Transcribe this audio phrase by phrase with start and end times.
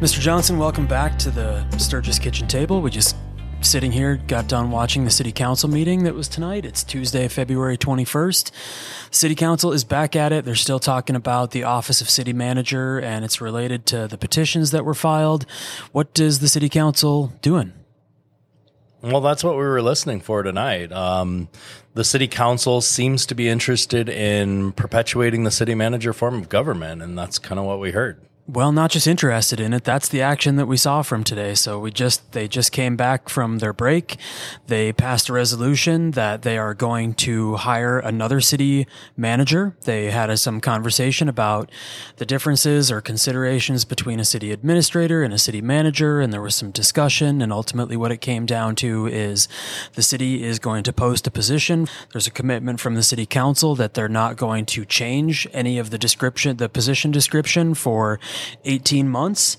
[0.00, 0.20] Mr.
[0.20, 2.80] Johnson, welcome back to the Sturgis Kitchen Table.
[2.80, 3.16] We just
[3.62, 6.64] sitting here, got done watching the city council meeting that was tonight.
[6.64, 8.52] It's Tuesday, February 21st.
[9.10, 10.44] City council is back at it.
[10.44, 14.70] They're still talking about the office of city manager and it's related to the petitions
[14.70, 15.46] that were filed.
[15.90, 17.72] What is the city council doing?
[19.00, 20.90] Well, that's what we were listening for tonight.
[20.90, 21.48] Um,
[21.94, 27.02] the city council seems to be interested in perpetuating the city manager form of government,
[27.02, 28.20] and that's kind of what we heard.
[28.50, 29.84] Well, not just interested in it.
[29.84, 31.54] That's the action that we saw from today.
[31.54, 34.16] So we just, they just came back from their break.
[34.68, 38.86] They passed a resolution that they are going to hire another city
[39.18, 39.76] manager.
[39.82, 41.70] They had a, some conversation about
[42.16, 46.22] the differences or considerations between a city administrator and a city manager.
[46.22, 47.42] And there was some discussion.
[47.42, 49.46] And ultimately what it came down to is
[49.92, 51.86] the city is going to post a position.
[52.12, 55.90] There's a commitment from the city council that they're not going to change any of
[55.90, 58.18] the description, the position description for
[58.64, 59.56] 18 months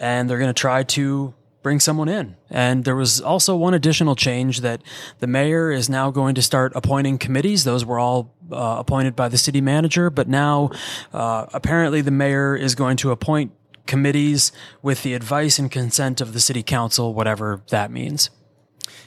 [0.00, 2.36] and they're going to try to bring someone in.
[2.50, 4.82] And there was also one additional change that
[5.20, 7.64] the mayor is now going to start appointing committees.
[7.64, 10.70] Those were all uh, appointed by the city manager, but now
[11.12, 13.52] uh, apparently the mayor is going to appoint
[13.86, 18.30] committees with the advice and consent of the city council, whatever that means.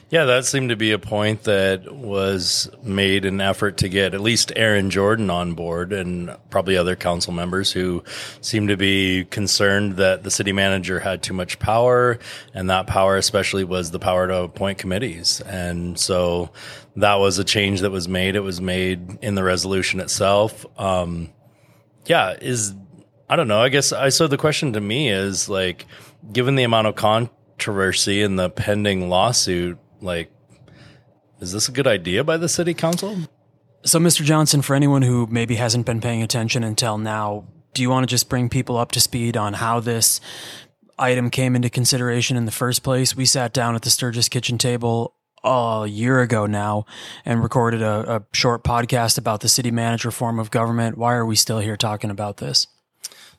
[0.08, 4.20] Yeah, that seemed to be a point that was made an effort to get at
[4.20, 8.04] least Aaron Jordan on board and probably other council members who
[8.40, 12.20] seemed to be concerned that the city manager had too much power
[12.54, 15.40] and that power especially was the power to appoint committees.
[15.40, 16.50] And so
[16.94, 18.36] that was a change that was made.
[18.36, 20.64] It was made in the resolution itself.
[20.78, 21.32] Um,
[22.04, 22.74] yeah, is
[23.28, 23.60] I don't know.
[23.60, 25.84] I guess I so the question to me is like
[26.32, 30.30] given the amount of controversy and the pending lawsuit like,
[31.40, 33.16] is this a good idea by the city council?
[33.84, 34.24] So, Mr.
[34.24, 37.44] Johnson, for anyone who maybe hasn't been paying attention until now,
[37.74, 40.20] do you want to just bring people up to speed on how this
[40.98, 43.14] item came into consideration in the first place?
[43.14, 46.86] We sat down at the Sturgis kitchen table a year ago now
[47.24, 50.98] and recorded a, a short podcast about the city manager form of government.
[50.98, 52.66] Why are we still here talking about this?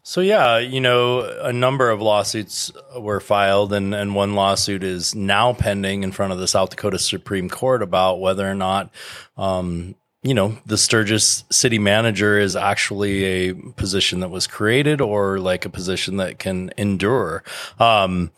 [0.07, 5.13] So yeah, you know, a number of lawsuits were filed, and and one lawsuit is
[5.13, 8.89] now pending in front of the South Dakota Supreme Court about whether or not,
[9.35, 15.39] um, you know, the Sturgis city manager is actually a position that was created or
[15.41, 17.43] like a position that can endure.
[17.77, 18.31] Um,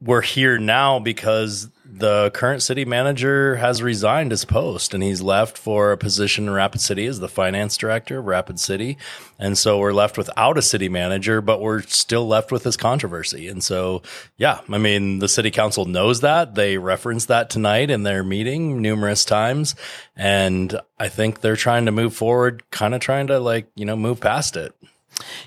[0.00, 5.58] we're here now because the current city manager has resigned his post and he's left
[5.58, 8.98] for a position in Rapid City as the finance director of Rapid City.
[9.38, 13.48] And so we're left without a city manager, but we're still left with this controversy.
[13.48, 14.02] And so,
[14.36, 16.54] yeah, I mean, the city council knows that.
[16.54, 19.74] They referenced that tonight in their meeting numerous times.
[20.14, 23.96] And I think they're trying to move forward, kind of trying to like, you know,
[23.96, 24.74] move past it.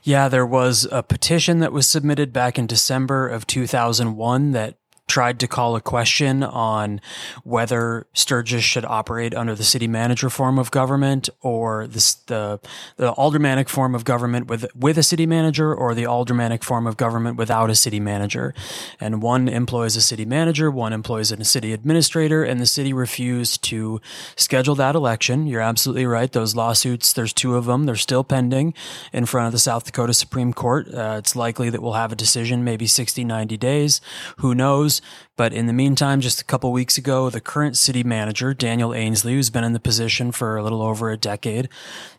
[0.04, 4.76] Yeah, there was a petition that was submitted back in December of 2001 that
[5.12, 7.02] tried to call a question on
[7.44, 12.60] whether Sturgis should operate under the city manager form of government or the, the,
[12.96, 16.96] the aldermanic form of government with, with a city manager or the aldermanic form of
[16.96, 18.54] government without a city manager.
[19.02, 23.66] And one employs a city manager, one employs a city administrator, and the city refused
[23.66, 24.00] to
[24.38, 25.46] schedule that election.
[25.46, 26.32] You're absolutely right.
[26.32, 27.84] Those lawsuits, there's two of them.
[27.84, 28.74] They're still pending
[29.12, 30.88] in front of the South Dakota Supreme Court.
[30.88, 34.00] Uh, it's likely that we'll have a decision maybe 60, 90 days.
[34.38, 35.01] Who knows?
[35.36, 39.34] But in the meantime, just a couple weeks ago, the current city manager, Daniel Ainslie,
[39.34, 41.70] who's been in the position for a little over a decade,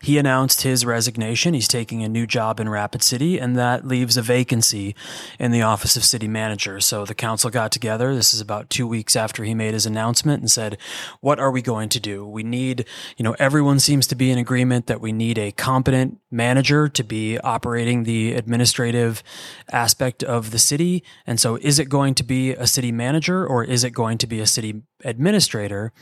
[0.01, 1.55] he announced his resignation.
[1.55, 4.95] He's taking a new job in Rapid City, and that leaves a vacancy
[5.39, 6.81] in the office of city manager.
[6.81, 8.15] So the council got together.
[8.15, 10.79] This is about two weeks after he made his announcement and said,
[11.21, 12.27] what are we going to do?
[12.27, 16.19] We need, you know, everyone seems to be in agreement that we need a competent
[16.31, 19.23] manager to be operating the administrative
[19.71, 21.05] aspect of the city.
[21.27, 24.27] And so is it going to be a city manager or is it going to
[24.27, 25.93] be a city administrator?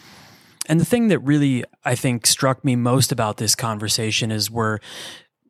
[0.66, 4.78] And the thing that really I think struck me most about this conversation is we're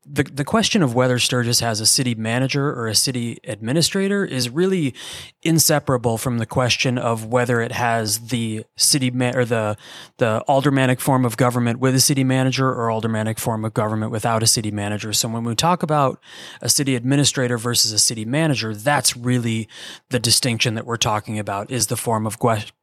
[0.07, 4.49] the, the question of whether Sturgis has a city manager or a city administrator is
[4.49, 4.95] really
[5.43, 9.77] inseparable from the question of whether it has the city ma- or the
[10.17, 14.43] the aldermanic form of government with a city manager or aldermanic form of government without
[14.43, 15.13] a city manager.
[15.13, 16.19] So when we talk about
[16.63, 19.69] a city administrator versus a city manager, that's really
[20.09, 22.39] the distinction that we're talking about is the form of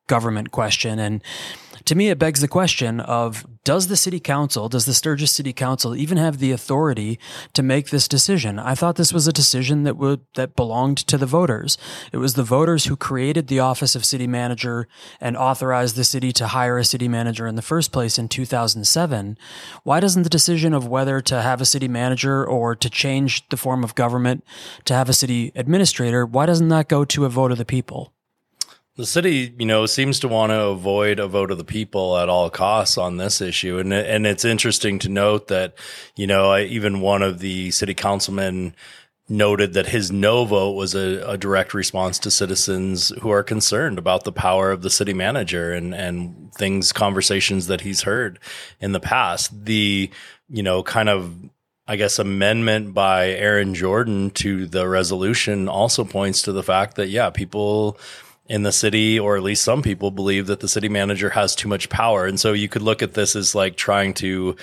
[0.07, 1.21] government question and
[1.87, 5.53] to me, it begs the question of does the city council, does the Sturgis City
[5.53, 7.17] Council even have the authority
[7.53, 8.59] to make this decision?
[8.59, 11.77] I thought this was a decision that would that belonged to the voters.
[12.11, 14.89] It was the voters who created the office of city manager
[15.21, 19.37] and authorized the city to hire a city manager in the first place in 2007.
[19.83, 23.57] Why doesn't the decision of whether to have a city manager or to change the
[23.57, 24.43] form of government
[24.85, 28.11] to have a city administrator, why doesn't that go to a vote of the people?
[28.97, 32.29] The city, you know, seems to want to avoid a vote of the people at
[32.29, 35.75] all costs on this issue, and and it's interesting to note that,
[36.15, 38.73] you know, even one of the city councilmen
[39.29, 43.99] noted that his no vote was a, a, direct response to citizens who are concerned
[43.99, 48.39] about the power of the city manager and and things conversations that he's heard
[48.79, 49.65] in the past.
[49.65, 50.09] The
[50.49, 51.35] you know kind of
[51.87, 57.09] I guess amendment by Aaron Jordan to the resolution also points to the fact that
[57.09, 57.99] yeah people
[58.49, 61.67] in the city, or at least some people believe that the city manager has too
[61.67, 62.25] much power.
[62.25, 64.55] And so you could look at this as like trying to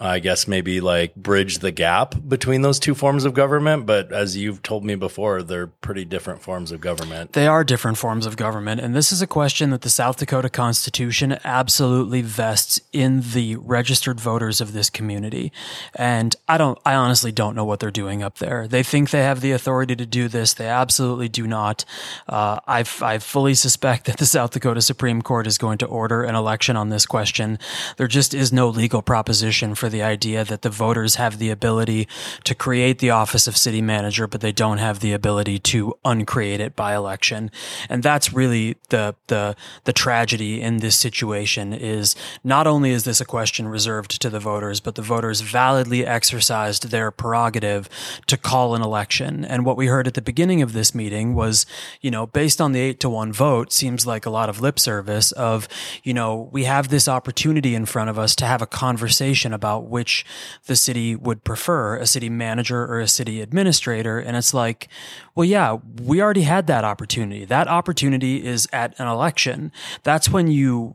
[0.00, 3.86] I guess maybe like bridge the gap between those two forms of government.
[3.86, 7.32] But as you've told me before, they're pretty different forms of government.
[7.32, 8.80] They are different forms of government.
[8.80, 14.20] And this is a question that the South Dakota Constitution absolutely vests in the registered
[14.20, 15.52] voters of this community.
[15.94, 18.68] And I don't, I honestly don't know what they're doing up there.
[18.68, 20.54] They think they have the authority to do this.
[20.54, 21.84] They absolutely do not.
[22.28, 26.22] Uh, I, I fully suspect that the South Dakota Supreme Court is going to order
[26.22, 27.58] an election on this question.
[27.96, 32.08] There just is no legal proposition for the idea that the voters have the ability
[32.42, 36.60] to create the office of city manager, but they don't have the ability to uncreate
[36.60, 37.50] it by election.
[37.88, 39.54] And that's really the, the,
[39.84, 44.40] the tragedy in this situation is not only is this a question reserved to the
[44.40, 47.88] voters, but the voters validly exercised their prerogative
[48.26, 49.44] to call an election.
[49.44, 51.66] And what we heard at the beginning of this meeting was,
[52.00, 54.78] you know, based on the eight to one vote, seems like a lot of lip
[54.78, 55.68] service of,
[56.02, 59.73] you know, we have this opportunity in front of us to have a conversation about
[59.78, 60.24] which
[60.66, 64.18] the city would prefer a city manager or a city administrator.
[64.18, 64.88] And it's like,
[65.34, 67.44] well, yeah, we already had that opportunity.
[67.44, 69.72] That opportunity is at an election.
[70.02, 70.94] That's when you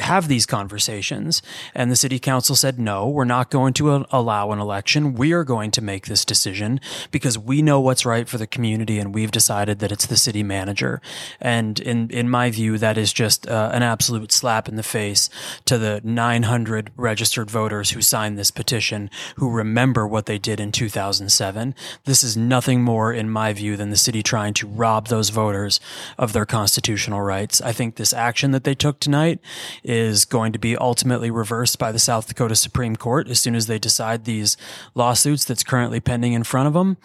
[0.00, 1.42] have these conversations.
[1.74, 5.14] And the city council said, no, we're not going to allow an election.
[5.14, 6.80] We are going to make this decision
[7.10, 10.42] because we know what's right for the community and we've decided that it's the city
[10.42, 11.00] manager.
[11.40, 15.28] And in, in my view, that is just uh, an absolute slap in the face
[15.66, 20.70] to the 900 registered voters who signed this petition who remember what they did in
[20.70, 21.74] 2007.
[22.04, 25.80] This is nothing more, in my view, than the city trying to rob those voters
[26.16, 27.60] of their constitutional rights.
[27.60, 29.40] I think this action that they took tonight
[29.82, 33.66] is going to be ultimately reversed by the South Dakota Supreme Court as soon as
[33.66, 34.56] they decide these
[34.94, 36.96] lawsuits that's currently pending in front of them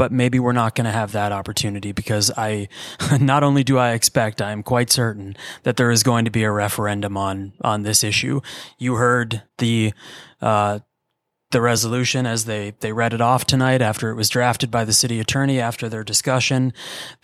[0.00, 2.68] but maybe we're not going to have that opportunity because I
[3.20, 6.42] not only do I expect, I am quite certain that there is going to be
[6.42, 8.40] a referendum on on this issue.
[8.78, 9.92] You heard the
[10.40, 10.78] uh,
[11.50, 14.94] the resolution as they they read it off tonight after it was drafted by the
[14.94, 16.72] city attorney after their discussion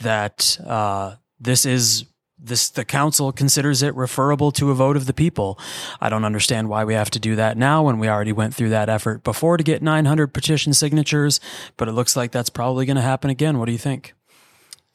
[0.00, 2.04] that uh, this is
[2.46, 5.58] this the council considers it referable to a vote of the people.
[6.00, 8.70] I don't understand why we have to do that now when we already went through
[8.70, 11.40] that effort before to get 900 petition signatures,
[11.76, 13.58] but it looks like that's probably going to happen again.
[13.58, 14.14] What do you think?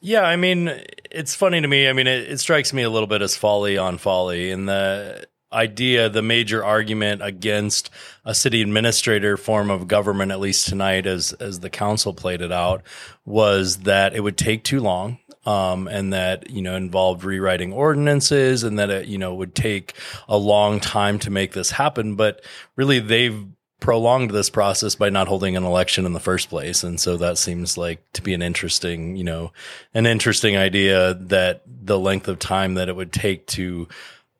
[0.00, 0.68] Yeah, I mean,
[1.10, 1.88] it's funny to me.
[1.88, 5.26] I mean, it, it strikes me a little bit as folly on folly in the
[5.52, 7.90] idea, the major argument against
[8.24, 12.52] a city administrator form of government, at least tonight, as as the council played it
[12.52, 12.82] out,
[13.24, 18.62] was that it would take too long um, and that you know involved rewriting ordinances,
[18.62, 19.94] and that it you know would take
[20.28, 22.14] a long time to make this happen.
[22.14, 22.44] But
[22.76, 23.44] really, they've
[23.80, 27.38] prolonged this process by not holding an election in the first place, and so that
[27.38, 29.52] seems like to be an interesting you know
[29.94, 33.88] an interesting idea that the length of time that it would take to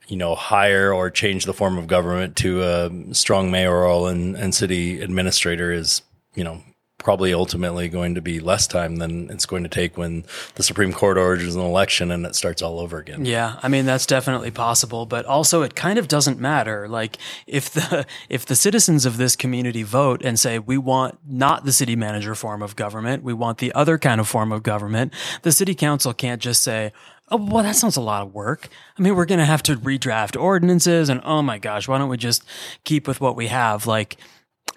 [0.08, 4.54] you know, hire or change the form of government to a strong mayoral and, and
[4.54, 6.02] city administrator is,
[6.34, 6.60] you know,
[7.02, 10.92] probably ultimately going to be less time than it's going to take when the Supreme
[10.92, 13.24] Court orders an election and it starts all over again.
[13.24, 16.88] Yeah, I mean that's definitely possible, but also it kind of doesn't matter.
[16.88, 21.64] Like if the if the citizens of this community vote and say we want not
[21.64, 25.12] the city manager form of government, we want the other kind of form of government,
[25.42, 26.92] the city council can't just say,
[27.30, 28.68] Oh, well, that sounds a lot of work.
[28.98, 32.10] I mean, we're going to have to redraft ordinances and oh my gosh, why don't
[32.10, 32.44] we just
[32.84, 33.86] keep with what we have?
[33.86, 34.18] Like,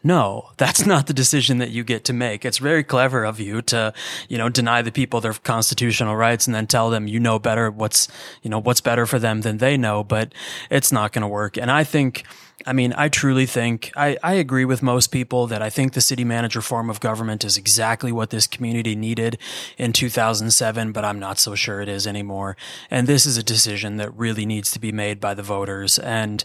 [0.06, 2.46] no, that's not the decision that you get to make.
[2.46, 3.92] It's very clever of you to,
[4.30, 7.72] you know, deny the people their constitutional rights and then tell them you know better
[7.72, 8.08] what's,
[8.44, 10.32] you know, what's better for them than they know, but
[10.70, 11.58] it's not going to work.
[11.58, 12.24] And I think
[12.66, 16.02] I mean, I truly think, I, I agree with most people that I think the
[16.02, 19.38] city manager form of government is exactly what this community needed
[19.78, 22.56] in 2007, but I'm not so sure it is anymore.
[22.90, 26.00] And this is a decision that really needs to be made by the voters.
[26.00, 26.44] And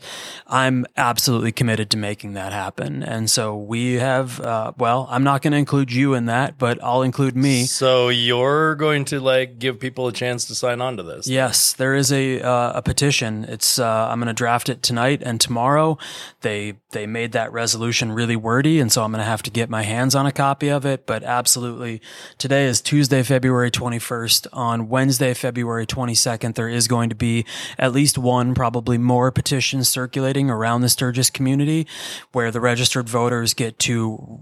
[0.48, 3.04] I'm absolutely committed to making that happen.
[3.04, 6.82] And so we have, uh, well, I'm not going to include you in that, but
[6.82, 7.64] I'll include me.
[7.64, 11.28] So you're going to like give people a chance to sign on to this?
[11.28, 13.44] Yes, there is a, uh, a petition.
[13.44, 15.96] It's, uh, I'm going to draft it tonight and tomorrow.
[16.40, 19.70] They they made that resolution really wordy, and so I'm going to have to get
[19.70, 21.06] my hands on a copy of it.
[21.06, 22.00] But absolutely,
[22.38, 24.46] today is Tuesday, February 21st.
[24.52, 27.44] On Wednesday, February 22nd, there is going to be
[27.78, 31.86] at least one, probably more petitions circulating around the Sturgis community,
[32.32, 34.40] where the registered voters get to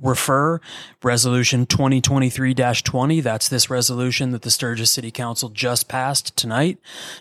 [0.00, 0.60] refer
[1.02, 6.78] resolution 2023-20 that's this resolution that the Sturgis City Council just passed tonight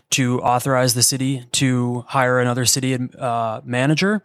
[0.10, 4.24] to authorize the city to hire another city uh, manager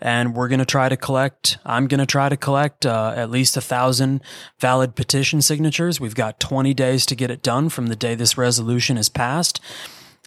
[0.00, 1.56] and we're going to try to collect.
[1.64, 4.20] I'm going to try to collect uh, at least a thousand
[4.58, 5.98] valid petition signatures.
[5.98, 9.60] We've got 20 days to get it done from the day this resolution is passed.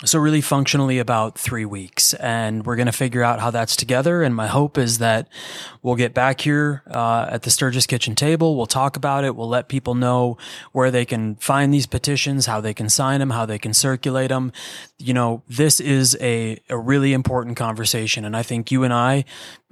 [0.06, 2.14] So, really, functionally, about three weeks.
[2.16, 4.22] And we're going to figure out how that's together.
[4.24, 5.30] And my hope is that
[5.82, 8.58] we'll get back here uh, at the Sturgis Kitchen table.
[8.58, 9.36] We'll talk about it.
[9.36, 10.38] We'll let people know
[10.72, 14.30] where they can find these petitions, how they can sign them, how they can circulate
[14.30, 14.52] them.
[14.98, 18.26] You know, this is a, a really important conversation.
[18.26, 19.26] And I think you and I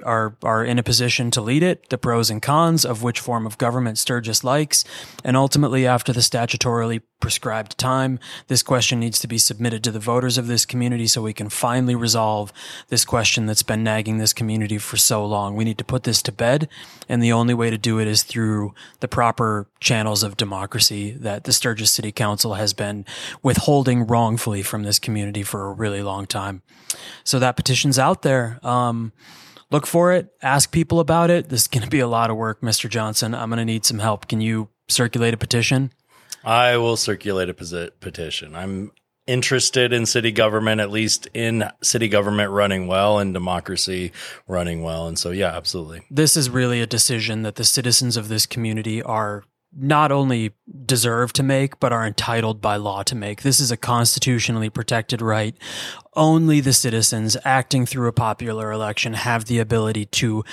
[0.03, 3.45] are, are in a position to lead it, the pros and cons of which form
[3.45, 4.83] of government Sturgis likes.
[5.23, 9.99] And ultimately, after the statutorily prescribed time, this question needs to be submitted to the
[10.11, 12.51] voters of this community so we can finally resolve
[12.89, 15.55] this question that's been nagging this community for so long.
[15.55, 16.67] We need to put this to bed,
[17.07, 21.45] and the only way to do it is through the proper channels of democracy that
[21.45, 23.05] the Sturgis City Council has been
[23.41, 26.61] withholding wrongfully from this community for a really long time.
[27.23, 28.59] So that petition's out there.
[28.63, 29.13] Um,
[29.69, 31.47] look for it, ask people about it.
[31.47, 32.89] This is going to be a lot of work, Mr.
[32.89, 33.33] Johnson.
[33.33, 34.27] I'm going to need some help.
[34.27, 35.93] Can you circulate a petition?
[36.43, 38.55] I will circulate a petition.
[38.55, 38.91] I'm
[39.27, 44.11] interested in city government, at least in city government running well and democracy
[44.47, 45.07] running well.
[45.07, 46.01] And so, yeah, absolutely.
[46.09, 50.53] This is really a decision that the citizens of this community are not only
[50.91, 53.43] deserve to make, but are entitled by law to make.
[53.43, 55.55] This is a constitutionally protected right.
[56.13, 60.43] Only the citizens acting through a popular election have the ability to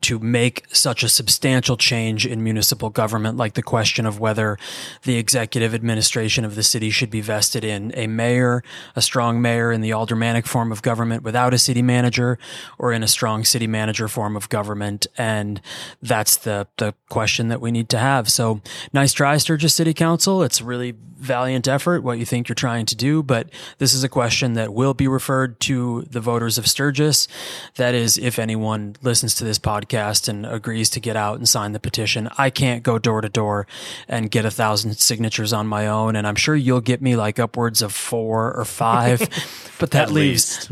[0.00, 4.58] to make such a substantial change in municipal government like the question of whether
[5.04, 8.64] the executive administration of the city should be vested in a mayor
[8.96, 12.40] a strong mayor in the aldermanic form of government without a city manager
[12.76, 15.06] or in a strong city manager form of government.
[15.16, 15.60] And
[16.02, 18.28] that's the the question that we need to have.
[18.28, 18.60] So
[18.92, 22.86] nice try Sturgis City Council it's a really valiant effort what you think you're trying
[22.86, 23.48] to do but
[23.78, 27.28] this is a question that will be referred to the voters of Sturgis.
[27.76, 31.72] That is, if anyone listens to this podcast and agrees to get out and sign
[31.72, 32.28] the petition.
[32.38, 33.66] I can't go door to door
[34.08, 36.16] and get a thousand signatures on my own.
[36.16, 39.28] And I'm sure you'll get me like upwards of four or five,
[39.78, 40.70] but that leaves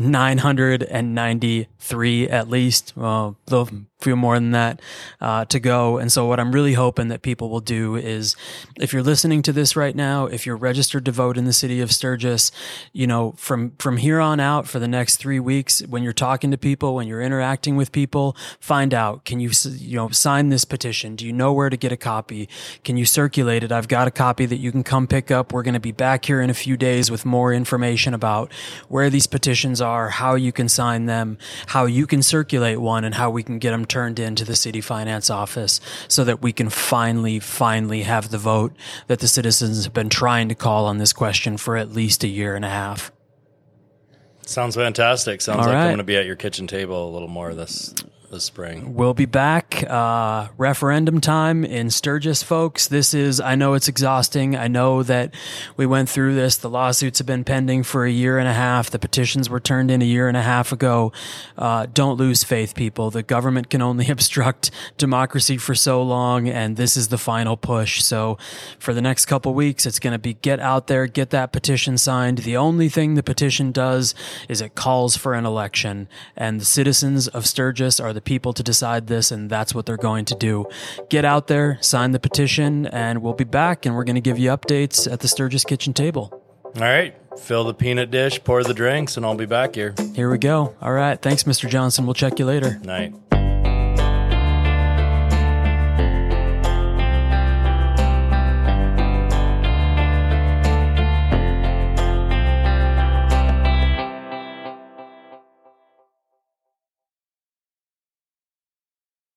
[1.91, 2.93] 993 at least.
[2.95, 4.79] Well, a few more than that
[5.19, 5.97] uh, to go.
[5.97, 8.35] And so, what I'm really hoping that people will do is,
[8.79, 11.81] if you're listening to this right now, if you're registered to vote in the city
[11.81, 12.51] of Sturgis,
[12.93, 16.51] you know, from from here on out for the next three weeks, when you're talking
[16.51, 20.65] to people, when you're interacting with people, find out can you you know sign this
[20.65, 21.15] petition?
[21.15, 22.49] Do you know where to get a copy?
[22.83, 23.71] Can you circulate it?
[23.71, 25.51] I've got a copy that you can come pick up.
[25.51, 28.51] We're going to be back here in a few days with more information about
[28.89, 31.37] where these petitions are, how you can sign them,
[31.77, 34.81] how you can circulate one, and how we can get them turned into the city
[34.81, 39.93] finance office so that we can finally, finally have the vote that the citizens have
[39.93, 43.11] been trying to call on this question for at least a year and a half.
[44.41, 45.39] Sounds fantastic.
[45.39, 45.81] Sounds All like right.
[45.83, 47.93] I'm going to be at your kitchen table a little more this
[48.29, 48.93] this spring.
[48.95, 49.83] We'll be back.
[49.89, 52.87] Uh, referendum time in Sturgis, folks.
[52.87, 54.55] This is, I know it's exhausting.
[54.55, 55.33] I know that
[55.77, 56.57] we went through this.
[56.57, 58.89] The lawsuits have been pending for a year and a half.
[58.89, 61.11] The petitions were turned in a year and a half ago.
[61.57, 63.11] Uh, don't lose faith, people.
[63.11, 68.03] The government can only obstruct democracy for so long, and this is the final push.
[68.03, 68.37] So
[68.79, 71.97] for the next couple weeks, it's going to be get out there, get that petition
[71.97, 72.39] signed.
[72.39, 74.13] The only thing the petition does
[74.49, 78.63] is it calls for an election, and the citizens of Sturgis are the people to
[78.63, 80.65] decide this, and that's what they're going to do.
[81.09, 84.39] Get out there, sign the petition, and we'll be back, and we're going to give
[84.39, 86.41] you updates at the Sturgis Kitchen table.
[86.65, 87.15] All right.
[87.39, 89.93] Fill the peanut dish, pour the drinks, and I'll be back here.
[90.15, 90.75] Here we go.
[90.81, 91.21] All right.
[91.21, 91.69] Thanks, Mr.
[91.69, 92.07] Johnson.
[92.07, 92.79] We'll check you later.
[92.83, 93.13] Night.